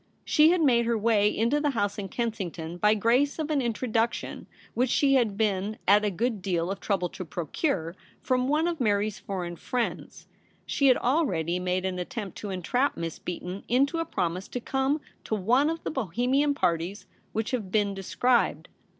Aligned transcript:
She 0.25 0.49
had 0.49 0.61
made 0.63 0.87
her 0.87 0.97
way 0.97 1.29
into 1.29 1.61
the 1.61 1.69
house 1.77 1.99
In 1.99 2.09
Kensington 2.09 2.77
by 2.77 2.95
grace 2.95 3.37
of 3.37 3.51
an 3.51 3.59
Introduc 3.61 4.13
tion 4.13 4.47
which 4.73 4.89
she 4.89 5.13
had 5.13 5.37
been 5.37 5.77
at 5.87 6.03
a 6.03 6.09
good 6.09 6.41
deal 6.41 6.71
of 6.71 6.79
trouble 6.79 7.07
to 7.09 7.23
procure 7.23 7.95
from 8.19 8.47
one 8.47 8.67
of 8.67 8.79
Mary's 8.81 9.19
foreign 9.19 9.57
friends. 9.57 10.27
She 10.65 10.87
had 10.87 10.97
already 10.97 11.59
made 11.59 11.85
an 11.85 11.99
attempt 11.99 12.35
to 12.39 12.49
entrap 12.49 12.97
Miss 12.97 13.19
Beaton 13.19 13.63
into 13.67 13.99
a 13.99 14.03
promise 14.05 14.47
to 14.47 14.59
come 14.59 15.01
to 15.23 15.35
one 15.35 15.69
of 15.69 15.83
the 15.83 15.91
Bohemian 15.91 16.55
parties 16.55 17.05
which 17.31 17.51
have 17.51 17.71
been 17.71 17.93
described. 17.93 18.69